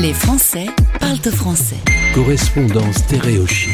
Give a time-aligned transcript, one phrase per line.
[0.00, 0.66] Les Français
[1.00, 1.76] parlent français.
[2.14, 3.72] Correspondance stéréochique.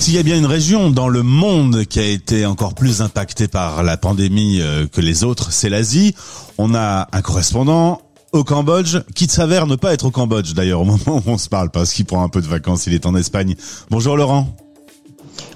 [0.00, 3.46] S'il y a bien une région dans le monde qui a été encore plus impactée
[3.46, 6.16] par la pandémie euh, que les autres, c'est l'Asie.
[6.56, 8.00] On a un correspondant
[8.32, 11.48] au Cambodge, qui s'avère ne pas être au Cambodge d'ailleurs au moment où on se
[11.48, 13.54] parle, parce qu'il prend un peu de vacances, il est en Espagne.
[13.88, 14.52] Bonjour Laurent.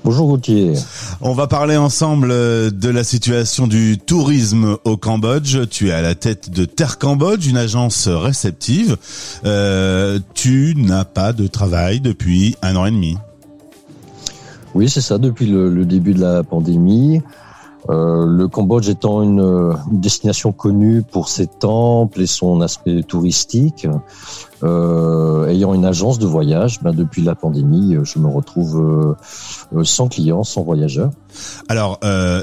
[0.05, 0.73] Bonjour Gauthier.
[1.21, 5.69] On va parler ensemble euh, de la situation du tourisme au Cambodge.
[5.71, 8.97] Tu es à la tête de Terre Cambodge, une agence réceptive.
[9.45, 13.17] Euh, tu n'as pas de travail depuis un an et demi.
[14.75, 17.23] Oui, c'est ça, depuis le, début de la pandémie.
[17.91, 23.89] Euh, le Cambodge étant une, destination connue pour ses temples et son aspect touristique,
[24.63, 29.17] euh, ayant une agence de voyage, ben depuis la pandémie, je me retrouve
[29.75, 31.11] euh, sans clients, sans voyageurs.
[31.69, 31.99] Alors,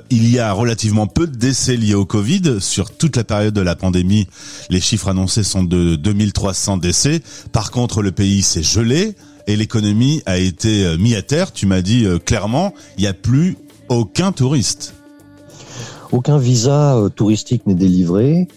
[0.09, 2.59] il y a relativement peu de décès liés au Covid.
[2.59, 4.27] Sur toute la période de la pandémie,
[4.69, 7.21] les chiffres annoncés sont de 2300 décès.
[7.51, 9.15] Par contre, le pays s'est gelé
[9.47, 11.53] et l'économie a été mis à terre.
[11.53, 13.57] Tu m'as dit clairement, il n'y a plus
[13.89, 14.95] aucun touriste.
[16.11, 18.47] Aucun visa euh, touristique n'est délivré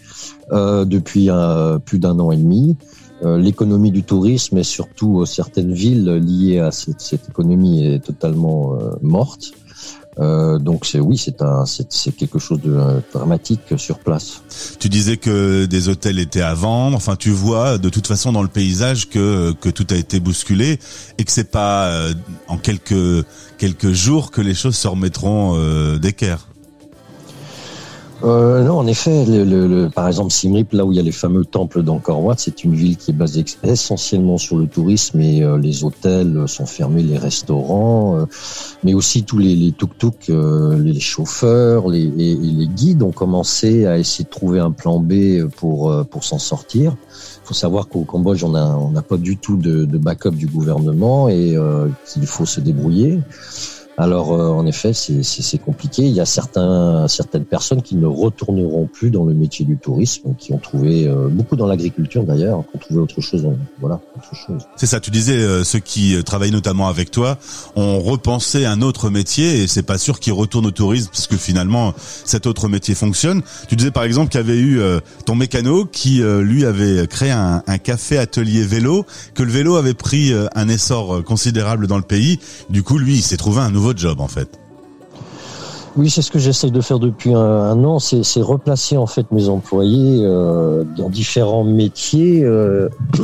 [0.53, 2.77] euh, depuis euh, plus d'un an et demi.
[3.25, 9.53] L'économie du tourisme et surtout certaines villes liées à cette, économie est totalement morte.
[10.19, 12.77] donc c'est oui, c'est un, c'est quelque chose de
[13.13, 14.43] dramatique sur place.
[14.81, 16.97] Tu disais que des hôtels étaient à vendre.
[16.97, 20.81] Enfin, tu vois de toute façon dans le paysage que que tout a été bousculé
[21.19, 22.09] et que c'est pas
[22.49, 23.25] en quelques
[23.57, 25.57] quelques jours que les choses se remettront
[25.99, 26.49] d'équerre.
[28.25, 31.11] Euh, non, en effet, le, le, par exemple, Simrip, là où il y a les
[31.11, 35.43] fameux temples d'Angkor Wat, c'est une ville qui est basée essentiellement sur le tourisme et
[35.43, 38.27] euh, les hôtels sont fermés, les restaurants, euh,
[38.85, 43.87] mais aussi tous les, les tuk-tuk, euh, les chauffeurs, les, les, les, guides ont commencé
[43.87, 46.95] à essayer de trouver un plan B pour pour s'en sortir.
[47.45, 50.31] Il faut savoir qu'au Cambodge, on n'a on n'a pas du tout de, de, backup
[50.31, 51.57] du gouvernement et
[52.07, 53.21] qu'il faut se débrouiller.
[53.99, 56.03] Alors euh, en effet, c'est compliqué.
[56.03, 60.35] Il y a certains, certaines personnes qui ne retourneront plus dans le métier du tourisme,
[60.39, 63.47] qui ont trouvé euh, beaucoup dans l'agriculture d'ailleurs, qui ont trouvé autre chose.
[63.81, 64.63] Voilà, autre chose.
[64.77, 65.01] C'est ça.
[65.01, 67.39] Tu disais euh, ceux qui travaillent notamment avec toi
[67.77, 71.37] ont repensé un autre métier et c'est pas sûr qu'ils retournent au tourisme parce que
[71.37, 71.93] finalement
[72.25, 73.43] cet autre métier fonctionne.
[73.69, 74.81] Tu disais par exemple qu'il y avait eu
[75.27, 79.05] ton mécano qui lui avait créé un, un, café atelier vélo,
[79.35, 82.39] que le vélo avait pris un essor considérable dans le pays.
[82.71, 84.59] Du coup, lui, il s'est trouvé un nouveau votre job en fait.
[85.95, 89.51] Oui, c'est ce que j'essaie de faire depuis un, an, c'est replacer en fait mes
[89.51, 92.43] employés euh, dans différents métiers.
[92.45, 92.89] Euh,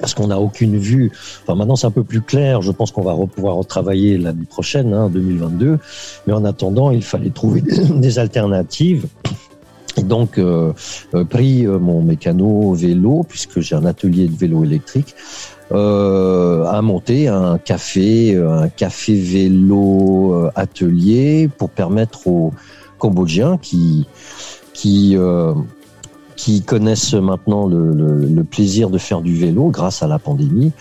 [0.00, 1.12] parce qu'on n'a aucune vue.
[1.42, 2.60] Enfin, maintenant, c'est un peu plus clair.
[2.60, 5.78] Je pense qu'on va pouvoir retravailler l'année prochaine, hein, 2022.
[6.26, 9.06] Mais en attendant, il fallait trouver des alternatives.
[9.96, 10.72] Et donc, euh,
[11.30, 15.14] pris mon mécano vélo, puisque j'ai un atelier de vélo électrique,
[15.72, 22.52] euh, à monter un café, un café vélo euh, atelier pour permettre aux
[22.98, 24.06] Cambodgiens qui
[24.74, 25.54] qui euh,
[26.66, 30.72] connaissent maintenant le, plaisir de faire du vélo grâce à la pandémie,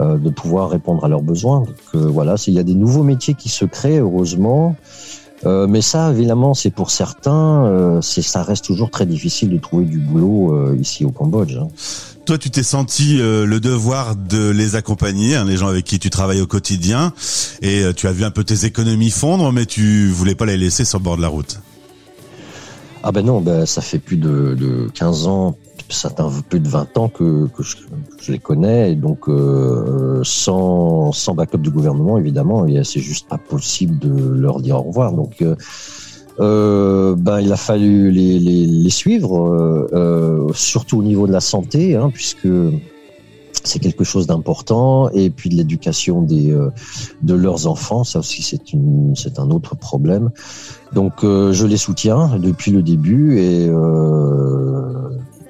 [0.00, 1.60] euh, de pouvoir répondre à leurs besoins.
[1.60, 4.76] Donc euh, voilà, il y a des nouveaux métiers qui se créent heureusement.
[5.46, 9.58] Euh, mais ça, évidemment, c'est pour certains, euh, c'est ça reste toujours très difficile de
[9.58, 11.56] trouver du boulot ici au Cambodge.
[11.56, 11.68] Hein
[12.28, 15.98] toi, tu t'es senti euh, le devoir de les accompagner, hein, les gens avec qui
[15.98, 17.14] tu travailles au quotidien,
[17.62, 20.58] et euh, tu as vu un peu tes économies fondre, mais tu voulais pas les
[20.58, 21.58] laisser sur le bord de la route.
[23.02, 25.56] Ah ben non, ben ça fait plus de, de 15 ans,
[25.88, 31.58] certains plus de 20 ans que, je, les connais, et donc euh, sans, sans backup
[31.58, 35.12] du gouvernement, évidemment, c'est juste pas possible de leur dire au revoir.
[35.12, 35.42] Donc
[36.40, 41.32] euh, ben, il a fallu les, les, les suivre, euh, euh, surtout au niveau de
[41.32, 42.48] la santé, hein, puisque
[43.64, 46.70] c'est quelque chose d'important, et puis de l'éducation des euh,
[47.22, 50.30] de leurs enfants, ça aussi c'est une c'est un autre problème.
[50.92, 53.68] Donc euh, je les soutiens depuis le début et,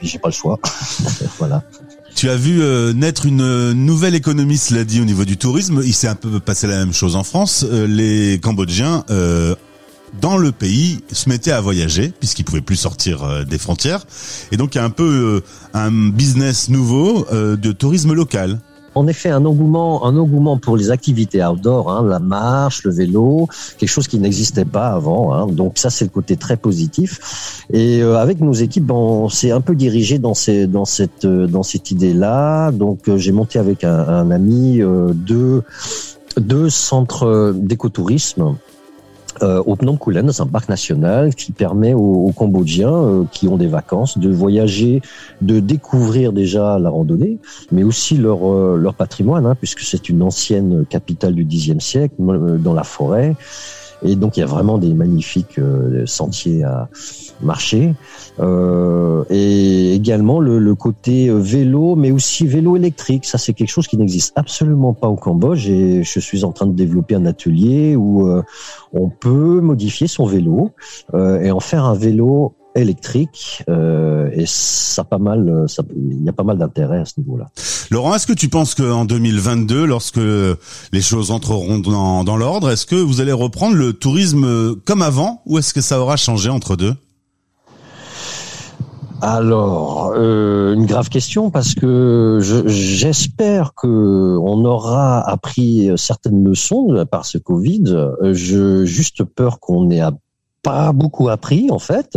[0.02, 0.58] et j'ai pas le choix.
[1.38, 1.62] voilà.
[2.14, 2.60] Tu as vu
[2.94, 5.82] naître une nouvelle économie, cela dit, au niveau du tourisme.
[5.84, 7.64] Il s'est un peu passé la même chose en France.
[7.70, 9.04] les Cambodgiens
[10.20, 14.04] dans le pays se mettaient à voyager puisqu'ils pouvaient plus sortir euh, des frontières
[14.52, 18.60] et donc il y a un peu euh, un business nouveau euh, de tourisme local.
[18.98, 23.48] En effet, un engouement, un engouement pour les activités outdoor, hein, la marche, le vélo,
[23.78, 25.32] quelque chose qui n'existait pas avant.
[25.32, 25.46] Hein.
[25.46, 27.64] donc ça, c'est le côté très positif.
[27.72, 31.92] Et avec nos équipes, on s'est un peu dirigé dans, ces, dans cette, dans cette
[31.92, 32.72] idée-là.
[32.72, 34.80] Donc j'ai monté avec un, un ami
[35.14, 35.62] deux,
[36.36, 38.56] deux centres d'écotourisme
[39.42, 43.56] euh, au Phnom Kulen, c'est un parc national qui permet aux, Cambodgiens euh, qui ont
[43.56, 45.02] des vacances de voyager,
[45.40, 47.38] de découvrir déjà la randonnée,
[47.72, 52.14] mais aussi leur euh, leur patrimoine, hein, puisque c'est une ancienne capitale du Xe siècle
[52.18, 53.34] dans la forêt.
[54.02, 56.88] Et donc il y a vraiment des magnifiques euh, sentiers à
[57.42, 57.94] marcher.
[58.40, 63.24] Euh, et également le, le, côté euh, vélo, mais aussi vélo électrique.
[63.24, 65.68] Ça c'est quelque chose qui n'existe absolument pas au Cambodge.
[65.68, 68.42] Et je suis en train de développer un atelier où euh,
[68.92, 70.70] on peut modifier son vélo
[71.14, 76.32] et en faire un vélo électrique euh, et ça pas mal, ça, il y a
[76.32, 77.46] pas mal d'intérêt à ce niveau-là.
[77.90, 82.86] Laurent, est-ce que tu penses qu'en 2022, lorsque les choses entreront dans, dans l'ordre, est-ce
[82.86, 86.76] que vous allez reprendre le tourisme comme avant ou est-ce que ça aura changé entre
[86.76, 86.94] deux?
[89.20, 97.26] Alors, euh, une grave question parce que j'espère que on aura appris certaines leçons par
[97.26, 97.84] ce Covid.
[98.22, 100.00] Je juste peur qu'on ait
[100.62, 102.16] pas beaucoup appris en fait.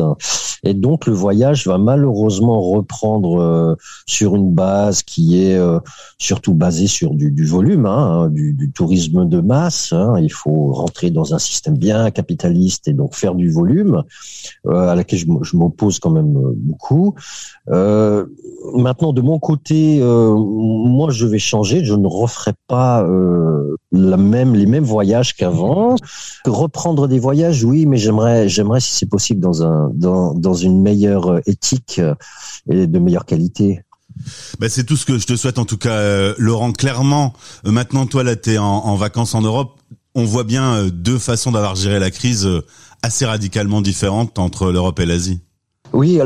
[0.64, 5.80] Et donc le voyage va malheureusement reprendre euh, sur une base qui est euh,
[6.20, 9.92] surtout basée sur du, volume, hein, du, du, tourisme de masse.
[9.92, 10.16] Hein.
[10.22, 14.04] Il faut rentrer dans un système bien capitaliste et donc faire du volume,
[14.68, 17.16] euh, à laquelle je, m'oppose quand même beaucoup.
[17.68, 21.84] maintenant, de mon côté, moi je vais changer.
[21.84, 23.06] Je ne referai pas
[23.92, 25.96] la même les mêmes voyages qu'avant.
[26.46, 30.82] Reprendre des voyages, oui, mais j'aimerais j'aimerais si c'est possible dans un dans, dans une
[30.82, 32.16] meilleure euh, éthique euh,
[32.70, 33.82] et de meilleure qualité.
[34.60, 36.72] Ben c'est tout ce que je te souhaite en tout cas, euh, Laurent.
[36.74, 37.34] Clairement,
[37.64, 39.80] maintenant toi là t'es en, en vacances en Europe.
[40.14, 42.48] On voit bien deux façons d'avoir géré la crise
[43.02, 45.40] assez radicalement différentes entre l'Europe et l'Asie.
[45.94, 46.22] Oui,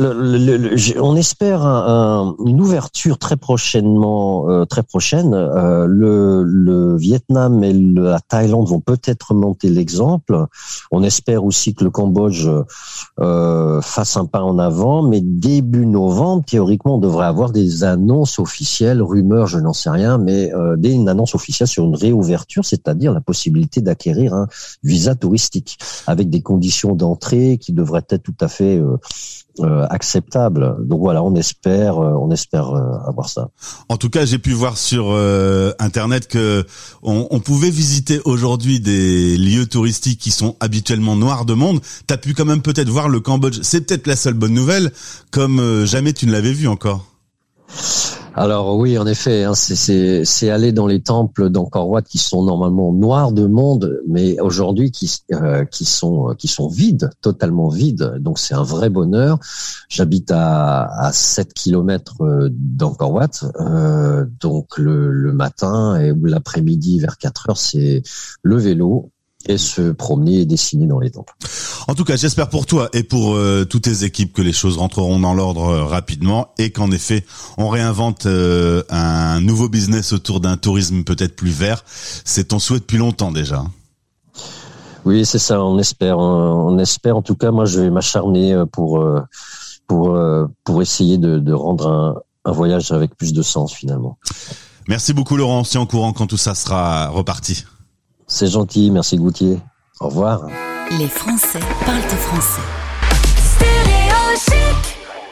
[1.00, 5.33] on espère une ouverture très prochainement, euh, très prochaine.
[5.33, 10.45] Euh, le, Vietnam et la Thaïlande vont peut-être monter l'exemple.
[10.91, 12.47] On espère aussi que le Cambodge
[13.19, 18.38] euh, fasse un pas en avant, mais début novembre, théoriquement, on devrait avoir des annonces
[18.38, 23.13] officielles, rumeurs, je n'en sais rien, mais des une annonce officielle sur une réouverture, c'est-à-dire
[23.13, 24.47] la possibilité d'acquérir un
[24.83, 25.77] visa touristique
[26.07, 28.79] avec des conditions d'entrée qui devraient être tout à fait
[29.62, 30.75] euh, acceptable.
[30.86, 33.48] Donc voilà, on espère, euh, on espère euh, avoir ça.
[33.88, 35.16] En tout cas, j'ai pu voir sur
[35.80, 36.66] internet que
[37.04, 41.80] on, on pouvait visiter aujourd'hui des lieux touristiques qui sont habituellement noirs de monde.
[42.06, 43.60] T'as pu quand même peut-être voir le Cambodge.
[43.62, 44.92] C'est peut-être la seule bonne nouvelle,
[45.31, 47.06] comme jamais tu ne l'avais vu encore.
[48.37, 52.91] Alors oui, en effet, hein, c'est aller dans les temples d'Angkor Wat qui sont normalement
[52.91, 58.15] noirs de monde, mais aujourd'hui qui, euh, qui sont qui sont vides, totalement vides.
[58.19, 59.39] Donc c'est un vrai bonheur.
[59.87, 63.29] J'habite à, à 7 kilomètres euh, d'Angkor Wat,
[63.61, 68.03] euh, donc le, le matin et l'après-midi vers 4 heures, c'est
[68.43, 69.11] le vélo
[69.47, 71.33] et se promener et dessiner dans les temples.
[71.88, 74.77] En tout cas, j'espère pour toi et pour euh, toutes tes équipes que les choses
[74.77, 77.25] rentreront dans l'ordre euh, rapidement et qu'en effet,
[77.57, 81.83] on réinvente euh, un nouveau business autour d'un tourisme peut-être plus vert.
[81.88, 83.63] C'est ton souhait depuis longtemps déjà.
[85.06, 85.63] Oui, c'est ça.
[85.63, 86.18] On espère.
[86.18, 87.15] On espère.
[87.18, 89.07] En tout cas, moi, je vais m'acharner pour
[89.88, 90.18] pour
[90.63, 92.15] pour essayer de, de rendre un,
[92.45, 94.18] un voyage avec plus de sens finalement.
[94.88, 95.63] Merci beaucoup, Laurent.
[95.63, 97.65] Si en courant quand tout ça sera reparti.
[98.37, 99.61] C'est gentil, merci Goutier.
[100.01, 100.47] Au revoir.
[100.99, 102.84] Les Français parlent français.